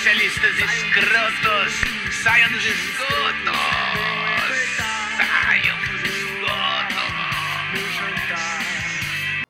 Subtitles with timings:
[0.00, 1.72] socialistas escrotos,
[2.24, 3.52] saiam dos esgotos!
[5.18, 6.96] Saiam dos esgotos!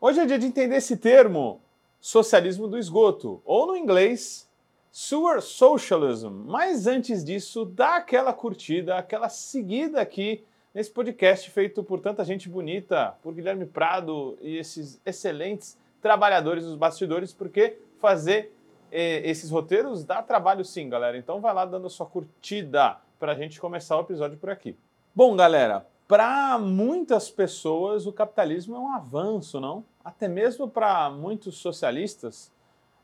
[0.01, 1.63] Hoje é dia de entender esse termo,
[2.01, 4.51] socialismo do esgoto, ou no inglês,
[4.91, 6.43] sewer socialism.
[6.47, 10.43] Mas antes disso, dá aquela curtida, aquela seguida aqui
[10.75, 16.75] nesse podcast feito por tanta gente bonita, por Guilherme Prado e esses excelentes trabalhadores dos
[16.75, 18.53] bastidores, porque fazer
[18.91, 21.17] esses roteiros dá trabalho sim, galera.
[21.17, 24.77] Então vai lá dando sua curtida para a gente começar o episódio por aqui.
[25.15, 29.85] Bom, galera, para muitas pessoas o capitalismo é um avanço, não?
[30.05, 32.51] Até mesmo para muitos socialistas,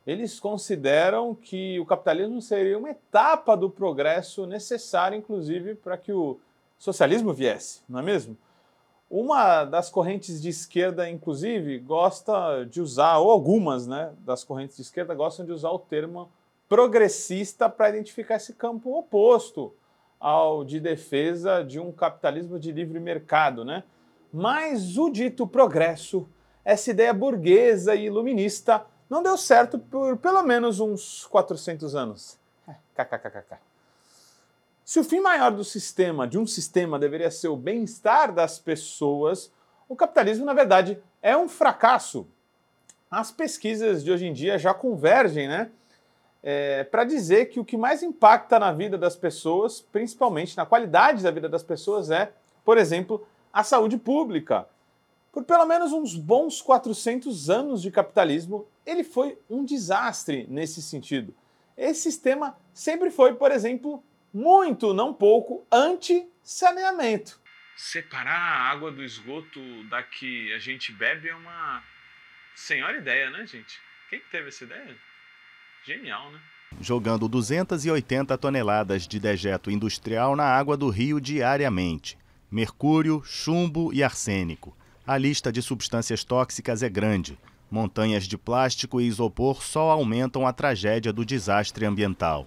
[0.06, 6.38] eles consideram que o capitalismo seria uma etapa do progresso necessária, inclusive, para que o
[6.78, 8.36] socialismo viesse, não é mesmo?
[9.08, 14.82] Uma das correntes de esquerda, inclusive, gosta de usar, ou algumas né, das correntes de
[14.82, 16.28] esquerda gostam de usar o termo
[16.68, 19.72] progressista para identificar esse campo oposto
[20.18, 23.64] ao de defesa de um capitalismo de livre mercado.
[23.64, 23.84] Né?
[24.32, 26.28] Mas o dito progresso,
[26.64, 32.38] essa ideia burguesa e iluminista, não deu certo por pelo menos uns 400 anos.
[32.96, 33.75] KKKKK.
[34.86, 39.52] Se o fim maior do sistema, de um sistema, deveria ser o bem-estar das pessoas,
[39.88, 42.24] o capitalismo, na verdade, é um fracasso.
[43.10, 45.72] As pesquisas de hoje em dia já convergem, né?
[46.40, 51.20] É, para dizer que o que mais impacta na vida das pessoas, principalmente na qualidade
[51.20, 52.30] da vida das pessoas, é,
[52.64, 54.68] por exemplo, a saúde pública.
[55.32, 61.34] Por pelo menos uns bons 400 anos de capitalismo, ele foi um desastre nesse sentido.
[61.76, 64.00] Esse sistema sempre foi, por exemplo,
[64.36, 67.40] muito, não pouco, anti-saneamento.
[67.74, 71.82] Separar a água do esgoto da que a gente bebe é uma
[72.54, 73.80] senhora ideia, né, gente?
[74.10, 74.94] Quem que teve essa ideia?
[75.86, 76.38] Genial, né?
[76.82, 82.18] Jogando 280 toneladas de dejeto industrial na água do rio diariamente.
[82.50, 84.76] Mercúrio, chumbo e arsênico.
[85.06, 87.38] A lista de substâncias tóxicas é grande.
[87.70, 92.46] Montanhas de plástico e isopor só aumentam a tragédia do desastre ambiental.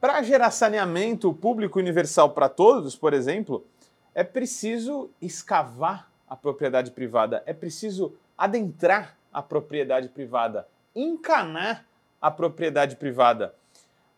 [0.00, 3.66] Para gerar saneamento público universal para todos, por exemplo,
[4.14, 10.66] é preciso escavar a propriedade privada, é preciso adentrar a propriedade privada,
[10.96, 11.84] encanar
[12.18, 13.54] a propriedade privada.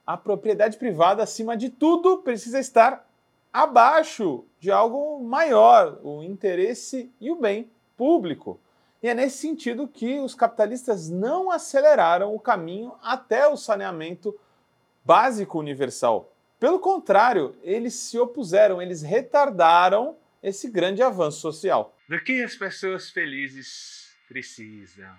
[0.07, 3.05] A propriedade privada, acima de tudo, precisa estar
[3.53, 8.61] abaixo de algo maior, o interesse e o bem público.
[9.03, 14.33] E é nesse sentido que os capitalistas não aceleraram o caminho até o saneamento
[15.05, 16.33] básico universal.
[16.59, 21.95] Pelo contrário, eles se opuseram, eles retardaram esse grande avanço social.
[22.09, 25.11] Do que as pessoas felizes precisam?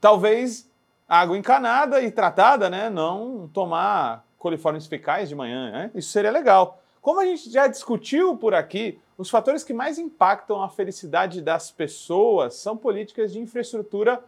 [0.00, 0.70] Talvez
[1.08, 2.90] água encanada e tratada, né?
[2.90, 5.90] Não tomar coliformes fecais de manhã, né?
[5.94, 6.82] Isso seria legal.
[7.00, 11.70] Como a gente já discutiu por aqui, os fatores que mais impactam a felicidade das
[11.70, 14.22] pessoas são políticas de infraestrutura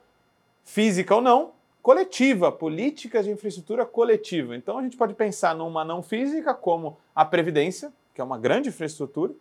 [0.64, 1.52] física ou não,
[1.88, 4.54] coletiva, políticas de infraestrutura coletiva.
[4.54, 8.68] Então a gente pode pensar numa não física, como a Previdência, que é uma grande
[8.68, 9.32] infraestrutura,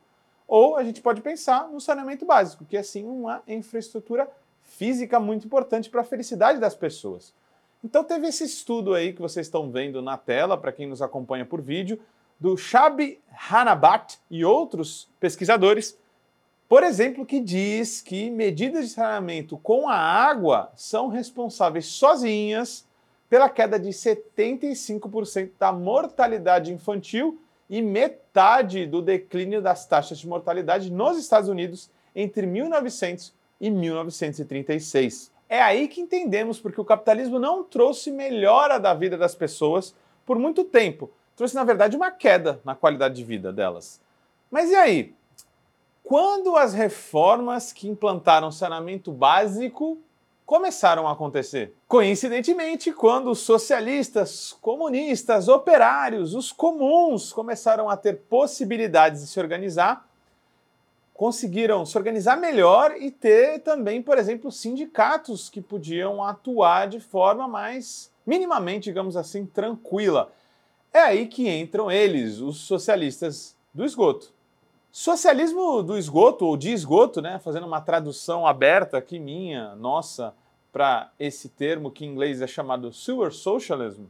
[0.47, 4.29] ou a gente pode pensar no saneamento básico, que é sim uma infraestrutura
[4.63, 7.33] física muito importante para a felicidade das pessoas.
[7.83, 11.45] Então teve esse estudo aí que vocês estão vendo na tela, para quem nos acompanha
[11.45, 11.99] por vídeo,
[12.39, 13.19] do Shabi
[13.51, 15.97] Hanabat e outros pesquisadores,
[16.69, 22.85] por exemplo, que diz que medidas de saneamento com a água são responsáveis sozinhas
[23.29, 27.39] pela queda de 75% da mortalidade infantil
[27.69, 35.31] e metade do declínio das taxas de mortalidade nos Estados Unidos entre 1900 e 1936.
[35.49, 39.95] É aí que entendemos porque o capitalismo não trouxe melhora da vida das pessoas
[40.25, 41.09] por muito tempo.
[41.35, 44.01] Trouxe, na verdade, uma queda na qualidade de vida delas.
[44.51, 45.15] Mas e aí?
[46.07, 49.97] Quando as reformas que implantaram saneamento básico
[50.45, 51.73] começaram a acontecer.
[51.85, 60.09] Coincidentemente, quando os socialistas, comunistas, operários, os comuns começaram a ter possibilidades de se organizar,
[61.13, 67.49] conseguiram se organizar melhor e ter também, por exemplo, sindicatos que podiam atuar de forma
[67.49, 70.31] mais minimamente, digamos assim, tranquila.
[70.93, 74.36] É aí que entram eles, os socialistas do esgoto.
[74.99, 77.37] Socialismo do esgoto, ou de esgoto, né?
[77.37, 80.33] fazendo uma tradução aberta aqui minha, nossa,
[80.73, 84.05] para esse termo que em inglês é chamado sewer socialism,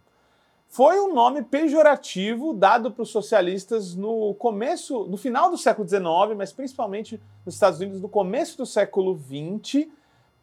[0.69, 6.04] foi um nome pejorativo dado para os socialistas no começo, no final do século XIX,
[6.38, 9.89] mas principalmente nos Estados Unidos no começo do século XX,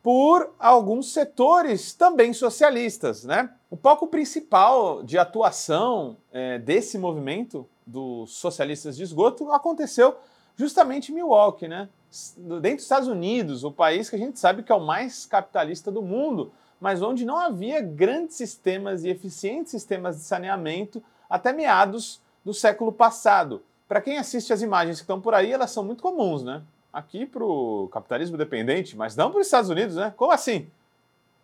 [0.02, 3.24] por alguns setores também socialistas.
[3.24, 3.48] Né?
[3.70, 10.14] O palco principal de atuação é, desse movimento dos socialistas de esgoto aconteceu
[10.56, 11.88] justamente Milwaukee, né?
[12.36, 15.90] dentro dos Estados Unidos, o país que a gente sabe que é o mais capitalista
[15.90, 22.20] do mundo, mas onde não havia grandes sistemas e eficientes sistemas de saneamento até meados
[22.44, 23.62] do século passado.
[23.88, 26.62] Para quem assiste as imagens que estão por aí, elas são muito comuns, né?
[26.92, 30.12] Aqui para o capitalismo dependente, mas não para os Estados Unidos, né?
[30.16, 30.68] Como assim?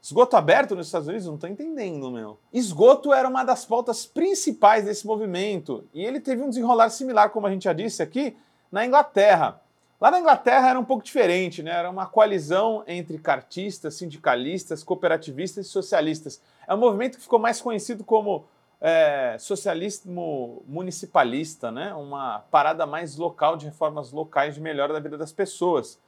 [0.02, 1.26] Esgoto aberto nos Estados Unidos?
[1.26, 2.38] Não estou entendendo, meu.
[2.52, 7.46] Esgoto era uma das pautas principais desse movimento e ele teve um desenrolar similar, como
[7.46, 8.36] a gente já disse aqui,
[8.70, 9.60] na Inglaterra.
[10.00, 11.72] Lá na Inglaterra era um pouco diferente, né?
[11.72, 16.40] Era uma coalizão entre cartistas, sindicalistas, cooperativistas e socialistas.
[16.66, 18.44] É um movimento que ficou mais conhecido como
[18.80, 21.92] é, socialismo municipalista, né?
[21.92, 25.98] Uma parada mais local de reformas locais de melhora da vida das pessoas.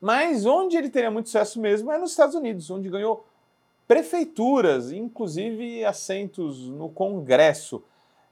[0.00, 3.26] Mas onde ele teria muito sucesso mesmo é nos Estados Unidos, onde ganhou
[3.86, 7.84] prefeituras, inclusive assentos no Congresso.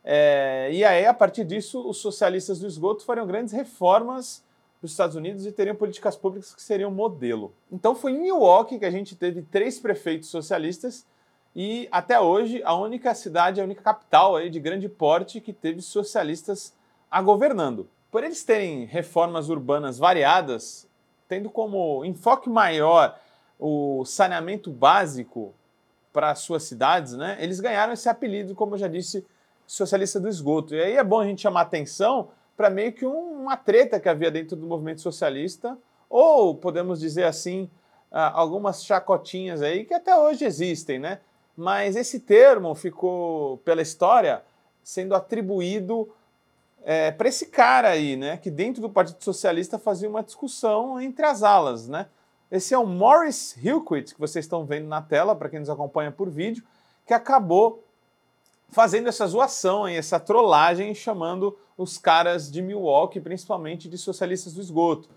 [0.05, 4.43] É, e aí, a partir disso, os socialistas do esgoto fariam grandes reformas
[4.81, 7.53] para os Estados Unidos e teriam políticas públicas que seriam modelo.
[7.71, 11.07] Então foi em Milwaukee que a gente teve três prefeitos socialistas
[11.55, 15.83] e até hoje a única cidade, a única capital aí de grande porte que teve
[15.83, 16.75] socialistas
[17.11, 17.89] a governando.
[18.11, 20.89] Por eles terem reformas urbanas variadas,
[21.29, 23.21] tendo como enfoque maior
[23.59, 25.53] o saneamento básico
[26.11, 29.25] para suas cidades, né, eles ganharam esse apelido, como eu já disse,
[29.71, 30.75] socialista do esgoto.
[30.75, 34.09] E aí é bom a gente chamar atenção para meio que um, uma treta que
[34.09, 35.79] havia dentro do movimento socialista,
[36.09, 37.71] ou podemos dizer assim,
[38.11, 41.21] ah, algumas chacotinhas aí que até hoje existem, né?
[41.57, 44.43] Mas esse termo ficou, pela história,
[44.83, 46.13] sendo atribuído
[46.83, 48.39] é, para esse cara aí, né?
[48.39, 52.07] Que dentro do Partido Socialista fazia uma discussão entre as alas, né?
[52.51, 56.11] Esse é o Morris Hillquit, que vocês estão vendo na tela, para quem nos acompanha
[56.11, 56.65] por vídeo,
[57.07, 57.85] que acabou
[58.71, 64.61] fazendo essa zoação, hein, essa trollagem, chamando os caras de Milwaukee, principalmente de socialistas do
[64.61, 65.09] esgoto.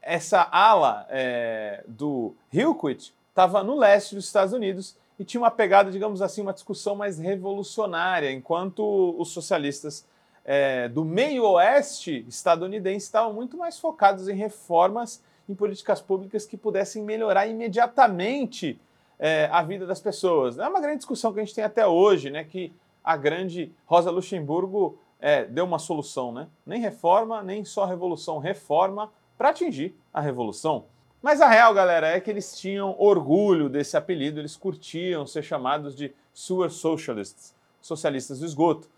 [0.00, 5.90] Essa ala é, do Hillquit estava no leste dos Estados Unidos e tinha uma pegada,
[5.90, 10.06] digamos assim, uma discussão mais revolucionária, enquanto os socialistas
[10.44, 17.02] é, do meio-oeste estadunidense estavam muito mais focados em reformas em políticas públicas que pudessem
[17.02, 18.78] melhorar imediatamente
[19.18, 20.58] é, a vida das pessoas.
[20.58, 22.44] É uma grande discussão que a gente tem até hoje, né?
[22.44, 22.72] Que
[23.08, 26.46] a grande Rosa Luxemburgo é, deu uma solução, né?
[26.66, 30.84] Nem reforma, nem só revolução, reforma para atingir a revolução.
[31.22, 35.96] Mas a real, galera, é que eles tinham orgulho desse apelido, eles curtiam ser chamados
[35.96, 38.90] de sewer socialists, socialistas do esgoto.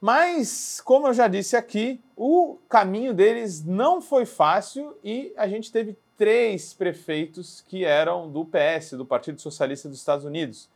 [0.00, 5.70] Mas, como eu já disse aqui, o caminho deles não foi fácil e a gente
[5.70, 10.70] teve três prefeitos que eram do PS, do Partido Socialista dos Estados Unidos.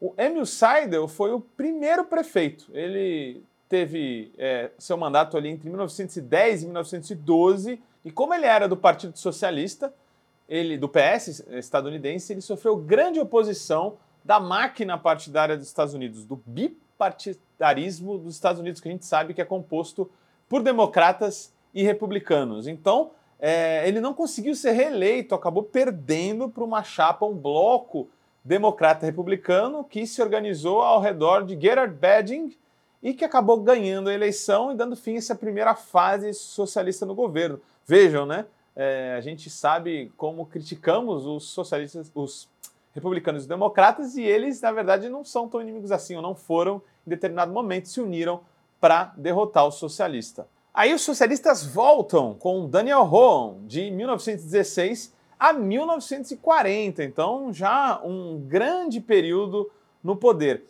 [0.00, 2.66] O Emil Seidel foi o primeiro prefeito.
[2.72, 8.76] Ele teve é, seu mandato ali entre 1910 e 1912, e como ele era do
[8.76, 9.92] Partido Socialista,
[10.48, 16.36] ele do PS estadunidense, ele sofreu grande oposição da máquina partidária dos Estados Unidos, do
[16.46, 20.10] bipartidarismo dos Estados Unidos, que a gente sabe que é composto
[20.48, 22.66] por democratas e republicanos.
[22.66, 28.08] Então, é, ele não conseguiu ser reeleito, acabou perdendo para uma chapa, um bloco
[28.48, 32.56] democrata republicano que se organizou ao redor de Gerard Beding
[33.02, 37.14] e que acabou ganhando a eleição e dando fim a essa primeira fase socialista no
[37.14, 37.60] governo.
[37.86, 38.46] Vejam, né?
[38.74, 42.48] É, a gente sabe como criticamos os socialistas, os
[42.94, 46.80] republicanos e democratas, e eles, na verdade, não são tão inimigos assim, ou não foram,
[47.06, 48.40] em determinado momento, se uniram
[48.80, 50.48] para derrotar o socialista.
[50.72, 59.00] Aí os socialistas voltam com Daniel Rohan, de 1916 a 1940, então já um grande
[59.00, 59.70] período
[60.02, 60.64] no poder.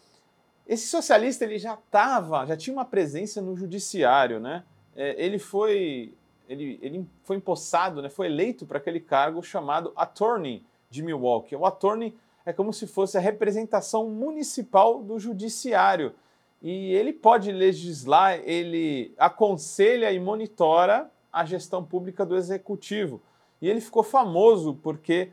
[0.66, 4.64] Esse socialista ele já estava, já tinha uma presença no judiciário, né?
[4.94, 6.12] É, ele foi
[6.48, 11.54] ele, ele foi empossado, né, foi eleito para aquele cargo chamado Attorney de Milwaukee.
[11.54, 16.14] O Attorney é como se fosse a representação municipal do judiciário.
[16.62, 23.20] E ele pode legislar, ele aconselha e monitora a gestão pública do executivo.
[23.60, 25.30] E ele ficou famoso porque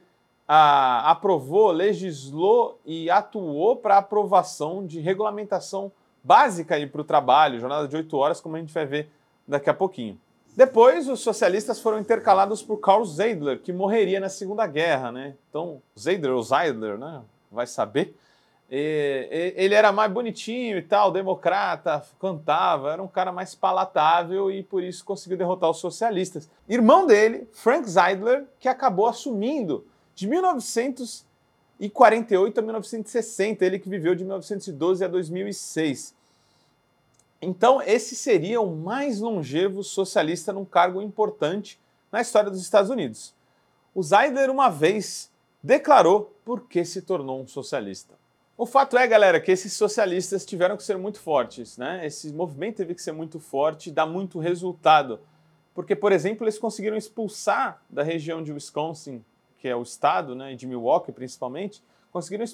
[0.48, 5.91] a, aprovou, legislou e atuou para aprovação de regulamentação
[6.24, 9.10] básica para o trabalho, jornada de oito horas, como a gente vai ver
[9.48, 10.20] daqui a pouquinho.
[10.55, 15.36] Depois, os socialistas foram intercalados por Karl Zeidler, que morreria na Segunda Guerra, né?
[15.50, 17.22] Então, Zeidler ou Zeidler, né?
[17.51, 18.15] Vai saber.
[18.69, 24.63] E, ele era mais bonitinho e tal, democrata, cantava, era um cara mais palatável e
[24.63, 26.50] por isso conseguiu derrotar os socialistas.
[26.67, 34.24] Irmão dele, Frank Zeidler, que acabou assumindo de 1948 a 1960, ele que viveu de
[34.24, 36.15] 1912 a 2006.
[37.41, 41.79] Então, esse seria o mais longevo socialista num cargo importante
[42.12, 43.34] na história dos Estados Unidos.
[43.93, 45.29] O Zayder, uma vez,
[45.62, 48.15] declarou por que se tornou um socialista.
[48.57, 52.05] O fato é, galera, que esses socialistas tiveram que ser muito fortes, né?
[52.05, 55.19] Esse movimento teve que ser muito forte e dar muito resultado.
[55.74, 59.21] Porque, por exemplo, eles conseguiram expulsar da região de Wisconsin,
[59.57, 61.83] que é o estado, né, de Milwaukee principalmente,
[62.13, 62.45] conseguiram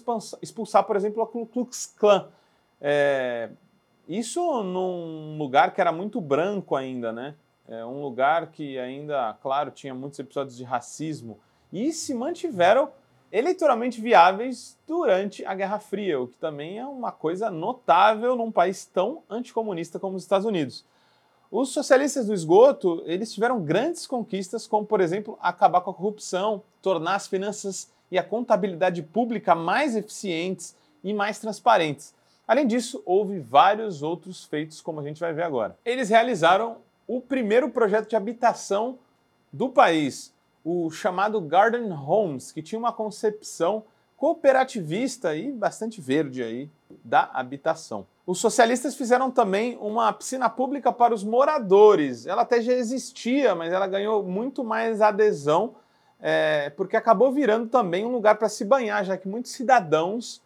[0.41, 2.29] expulsar, por exemplo, a Ku Klux Klan.
[2.79, 3.51] É,
[4.08, 7.36] isso num lugar que era muito branco ainda, né?
[7.67, 11.39] É um lugar que ainda, claro, tinha muitos episódios de racismo
[11.72, 12.89] e se mantiveram
[13.31, 18.85] eleitoralmente viáveis durante a Guerra Fria, o que também é uma coisa notável num país
[18.85, 20.83] tão anticomunista como os Estados Unidos.
[21.50, 26.61] Os socialistas do esgoto, eles tiveram grandes conquistas, como por exemplo, acabar com a corrupção,
[26.81, 32.13] tornar as finanças e a contabilidade pública mais eficientes e mais transparentes.
[32.47, 35.77] Além disso, houve vários outros feitos, como a gente vai ver agora.
[35.85, 38.97] Eles realizaram o primeiro projeto de habitação
[39.51, 40.33] do país,
[40.63, 43.84] o chamado Garden Homes, que tinha uma concepção
[44.15, 46.70] cooperativista e bastante verde aí
[47.03, 48.06] da habitação.
[48.25, 52.27] Os socialistas fizeram também uma piscina pública para os moradores.
[52.27, 55.74] Ela até já existia, mas ela ganhou muito mais adesão,
[56.20, 60.41] é, porque acabou virando também um lugar para se banhar, já que muitos cidadãos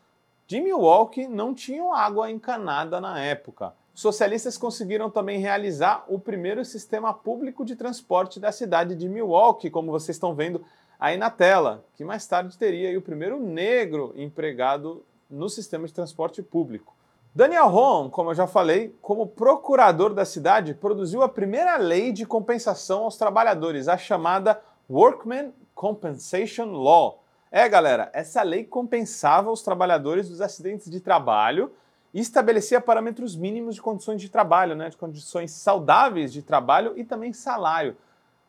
[0.47, 3.73] de Milwaukee não tinham água encanada na época.
[3.95, 9.89] Socialistas conseguiram também realizar o primeiro sistema público de transporte da cidade de Milwaukee, como
[9.89, 10.65] vocês estão vendo
[10.99, 16.43] aí na tela, que mais tarde teria o primeiro negro empregado no sistema de transporte
[16.43, 16.93] público.
[17.33, 22.25] Daniel Hom, como eu já falei, como procurador da cidade, produziu a primeira lei de
[22.25, 27.23] compensação aos trabalhadores, a chamada Workman Compensation Law.
[27.49, 31.71] É, galera, essa lei compensava os trabalhadores dos acidentes de trabalho
[32.15, 37.03] e estabelecia parâmetros mínimos de condições de trabalho, né, de condições saudáveis de trabalho e
[37.03, 37.97] também salário.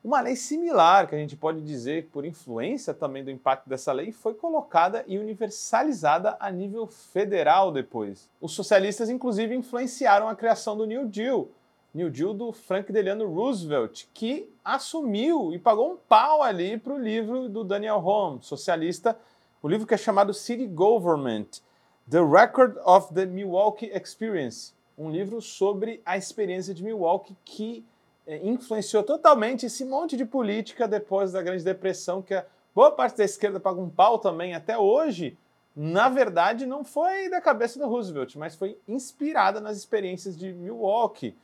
[0.04, 4.12] Uma lei similar, que a gente pode dizer, por influência também do impacto dessa lei,
[4.12, 8.30] foi colocada e universalizada a nível federal depois.
[8.40, 11.49] Os socialistas, inclusive, influenciaram a criação do New Deal,
[11.92, 16.99] New Deal do Frank Delano Roosevelt, que assumiu e pagou um pau ali para o
[16.99, 19.18] livro do Daniel Home, socialista,
[19.61, 21.65] o livro que é chamado City Government,
[22.08, 27.84] The Record of the Milwaukee Experience, um livro sobre a experiência de Milwaukee que
[28.25, 33.16] é, influenciou totalmente esse monte de política depois da Grande Depressão, que a boa parte
[33.16, 35.36] da esquerda paga um pau também até hoje.
[35.75, 41.34] Na verdade, não foi da cabeça do Roosevelt, mas foi inspirada nas experiências de Milwaukee.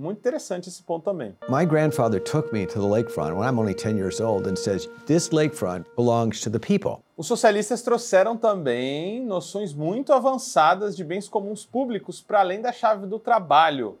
[0.00, 1.36] Muito interessante esse ponto também.
[1.46, 4.86] My grandfather took me to the lakefront when I'm only 10 years old and says,
[5.04, 11.28] "This lakefront belongs to the people." Os socialistas trouxeram também noções muito avançadas de bens
[11.28, 13.98] comuns públicos para além da chave do trabalho.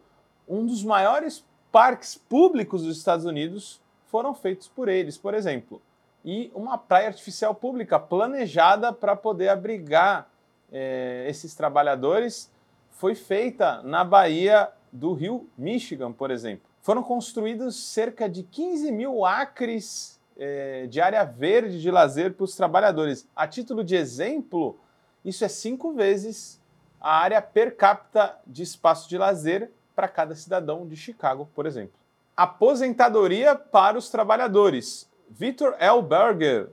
[0.48, 5.82] Um dos maiores parques públicos dos Estados Unidos foram feitos por eles, por exemplo,
[6.24, 10.30] e uma praia artificial pública planejada para poder abrigar
[10.72, 12.50] é, esses trabalhadores
[12.88, 16.68] foi feita na Bahia do rio Michigan, por exemplo.
[16.80, 22.56] Foram construídos cerca de 15 mil acres é, de área verde de lazer para os
[22.56, 23.28] trabalhadores.
[23.36, 24.78] A título de exemplo,
[25.24, 26.60] isso é cinco vezes
[27.00, 31.92] a área per capita de espaço de lazer para cada cidadão de Chicago, por exemplo.
[32.36, 35.08] Aposentadoria para os trabalhadores.
[35.28, 36.02] Victor L.
[36.02, 36.70] Berger,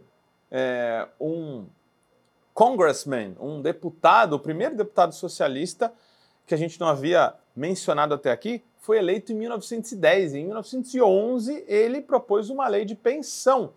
[0.50, 1.66] é, um
[2.54, 5.94] congressman, um deputado, o primeiro deputado socialista
[6.46, 10.36] que a gente não havia mencionado até aqui, foi eleito em 1910.
[10.36, 13.74] Em 1911, ele propôs uma lei de pensão,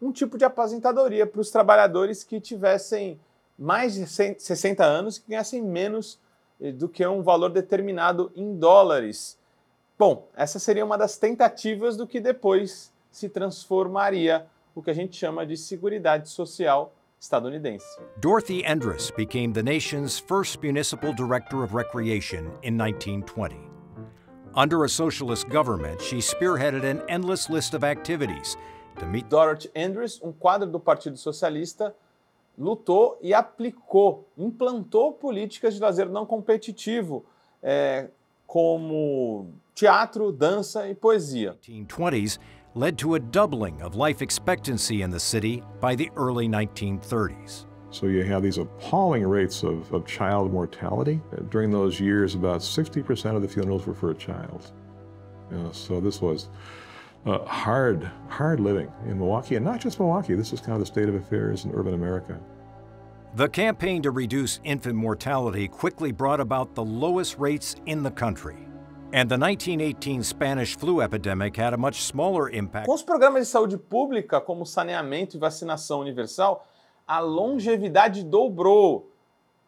[0.00, 3.18] um tipo de aposentadoria para os trabalhadores que tivessem
[3.58, 6.18] mais de 60 anos e que ganhassem menos
[6.60, 9.38] eh, do que um valor determinado em dólares.
[9.98, 15.16] Bom, essa seria uma das tentativas do que depois se transformaria o que a gente
[15.16, 17.84] chama de Seguridade Social estadunidense.
[18.20, 23.56] Dorothy Endress became the nation's first municipal director of recreation in 1920.
[24.54, 28.56] Under a socialist government, she spearheaded an endless list of activities
[28.98, 31.94] to meet Dorothy Endress, um quadro do Partido Socialista,
[32.58, 37.24] lutou e aplicou, implantou políticas de lazer não competitivo,
[37.62, 38.08] é,
[38.46, 41.56] como teatro, dança e poesia.
[41.66, 42.38] 1920s
[42.74, 47.66] led to a doubling of life expectancy in the city by the early 1930s.
[47.90, 51.20] So you have these appalling rates of, of child mortality.
[51.50, 54.72] During those years, about 60% of the funerals were for a child.
[55.50, 56.48] You know, so this was
[57.26, 60.34] uh, hard, hard living in Milwaukee, and not just Milwaukee.
[60.34, 62.40] This is kind of the state of affairs in urban America.
[63.34, 68.56] The campaign to reduce infant mortality quickly brought about the lowest rates in the country.
[69.14, 72.86] And the 1918 Spanish flu epidemic had a much smaller impact.
[72.86, 76.66] Com os programas de saúde pública, como saneamento e vacinação universal,
[77.06, 79.10] a longevidade dobrou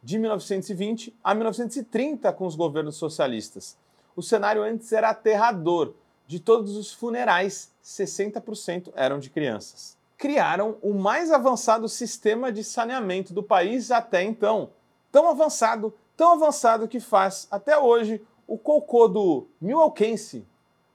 [0.02, 3.76] de 1920 a 1930 com os governos socialistas.
[4.16, 5.92] O cenário antes era aterrador.
[6.26, 9.94] De todos os funerais, 60% eram de crianças.
[10.16, 14.70] Criaram o mais avançado sistema de saneamento do país até então.
[15.12, 20.46] Tão avançado, tão avançado que faz, até hoje, o cocô do Milwaukeeense,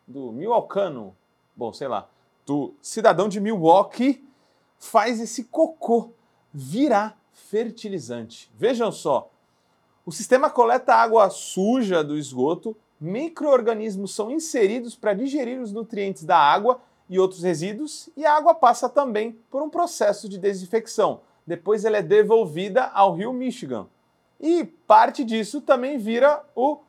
[0.08, 1.15] do Milwaukeeno,
[1.56, 2.10] bom, sei lá,
[2.46, 4.25] do cidadão de Milwaukee,
[4.77, 6.12] faz esse cocô
[6.53, 8.51] virar fertilizante.
[8.56, 9.29] Vejam só,
[10.06, 16.38] o sistema coleta água suja do esgoto, micro-organismos são inseridos para digerir os nutrientes da
[16.38, 21.22] água e outros resíduos, e a água passa também por um processo de desinfecção.
[21.46, 23.88] Depois ela é devolvida ao rio Michigan.
[24.39, 26.79] E parte disso também vira o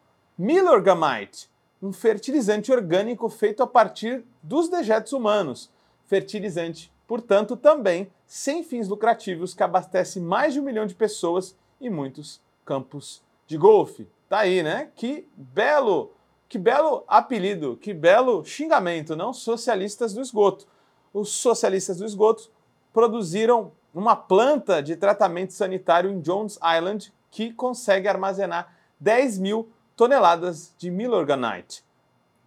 [0.43, 1.51] Milorgamite,
[1.83, 5.71] um fertilizante orgânico feito a partir dos dejetos humanos.
[6.07, 11.91] Fertilizante, portanto, também sem fins lucrativos que abastece mais de um milhão de pessoas e
[11.91, 14.09] muitos campos de golfe.
[14.31, 14.89] Tá aí, né?
[14.97, 16.11] Que belo,
[16.49, 19.35] que belo apelido, que belo xingamento, não?
[19.35, 20.67] Socialistas do esgoto.
[21.13, 22.51] Os socialistas do esgoto
[22.95, 29.69] produziram uma planta de tratamento sanitário em Jones Island que consegue armazenar 10 mil
[30.00, 31.85] toneladas de Milorganite.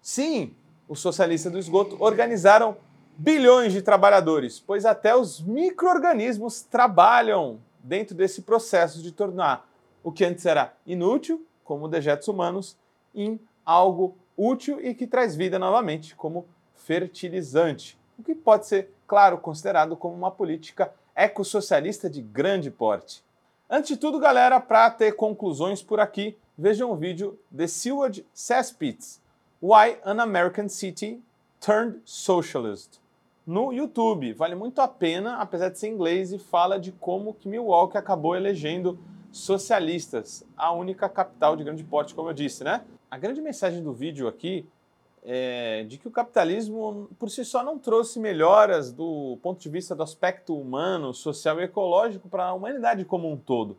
[0.02, 0.56] Sim,
[0.90, 2.76] os socialistas do esgoto organizaram
[3.16, 9.70] bilhões de trabalhadores, pois até os micro-organismos trabalham dentro desse processo de tornar
[10.04, 12.76] o que antes era inútil, como dejetos humanos,
[13.14, 18.00] em algo útil e que traz vida novamente, como fertilizante.
[18.18, 23.23] O que pode ser, claro, considerado como uma política ecossocialista de grande porte.
[23.76, 29.20] Antes de tudo, galera, para ter conclusões por aqui, vejam o vídeo The Seward Cesspits,
[29.60, 31.20] Why an American City
[31.60, 33.00] Turned Socialist
[33.48, 34.32] no YouTube.
[34.34, 38.36] Vale muito a pena, apesar de ser inglês, e fala de como que Milwaukee acabou
[38.36, 39.00] elegendo
[39.32, 42.84] socialistas, a única capital de grande porte, como eu disse, né?
[43.10, 44.68] A grande mensagem do vídeo aqui
[45.26, 49.96] é de que o capitalismo por si só não trouxe melhoras do ponto de vista
[49.96, 53.78] do aspecto humano, social e ecológico para a humanidade como um todo.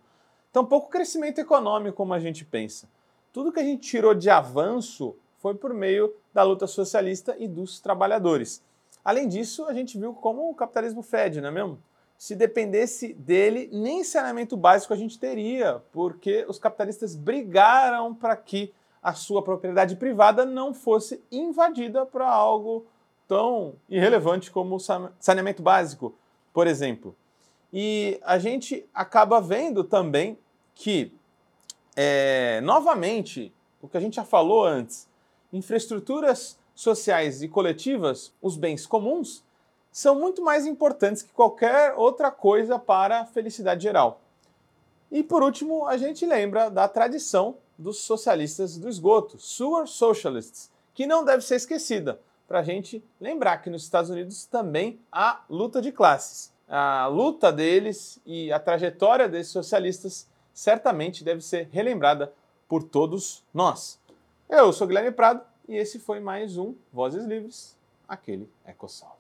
[0.53, 2.89] Tampouco crescimento econômico como a gente pensa.
[3.33, 7.81] Tudo que a gente tirou de avanço foi por meio da luta socialista e dos
[7.81, 8.63] trabalhadores.
[9.05, 11.79] Além disso, a gente viu como o capitalismo fede, não é mesmo?
[12.17, 18.73] Se dependesse dele, nem saneamento básico a gente teria, porque os capitalistas brigaram para que
[19.05, 22.87] a sua propriedade privada não fosse invadida para algo
[23.29, 24.81] tão irrelevante como
[25.21, 26.15] saneamento básico,
[26.55, 27.15] por exemplo.
[27.71, 30.39] E a gente acaba vendo também
[30.75, 31.13] que,
[31.95, 35.07] é, novamente, o que a gente já falou antes,
[35.53, 39.45] infraestruturas sociais e coletivas, os bens comuns,
[39.93, 44.23] são muito mais importantes que qualquer outra coisa para a felicidade geral.
[45.11, 51.07] E por último, a gente lembra da tradição dos socialistas do esgoto, sewer socialists, que
[51.07, 55.81] não deve ser esquecida, para a gente lembrar que nos Estados Unidos também há luta
[55.81, 56.53] de classes.
[56.69, 62.33] A luta deles e a trajetória desses socialistas certamente deve ser relembrada
[62.69, 63.99] por todos nós.
[64.49, 69.17] Eu sou Guilherme Prado e esse foi mais um Vozes Livres, aquele EcoSalve.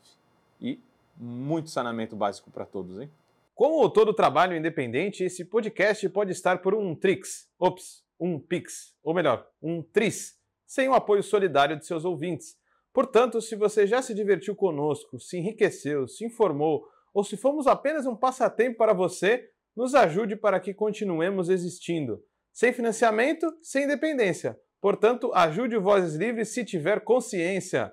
[0.60, 0.78] E
[1.16, 3.10] muito saneamento básico para todos, hein?
[3.54, 9.14] Como todo trabalho independente, esse podcast pode estar por um Trix, ops, um Pix, ou
[9.14, 12.57] melhor, um Tris, sem o apoio solidário de seus ouvintes.
[12.92, 18.07] Portanto, se você já se divertiu conosco, se enriqueceu, se informou, ou se fomos apenas
[18.07, 22.22] um passatempo para você, nos ajude para que continuemos existindo.
[22.53, 24.59] Sem financiamento, sem independência.
[24.81, 27.92] Portanto, ajude o Vozes Livres se tiver consciência.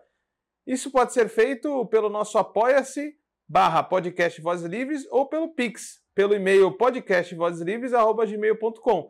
[0.68, 3.16] Isso pode ser feito pelo nosso apoia-se
[3.48, 9.10] barra podcast Vozes Livres ou pelo Pix, pelo e-mail podcastvozeslivres.gmail.com,